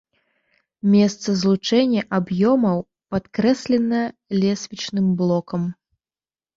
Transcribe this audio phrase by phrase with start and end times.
[0.93, 2.79] Месца злучэння аб'ёмаў
[3.13, 4.03] падкрэслена
[4.43, 5.73] лесвічным блокам.